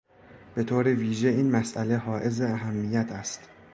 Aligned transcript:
به 0.55 0.63
طور 0.63 0.87
ویژه 0.87 1.27
این 1.27 1.51
مساله 1.51 1.97
حائز 1.97 2.41
اهمیت 2.41 3.11
است 3.11 3.49